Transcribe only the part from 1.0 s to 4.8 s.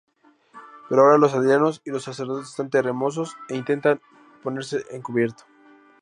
ahora los aldeanos y los sacerdotes están temerosos e intentan ponerse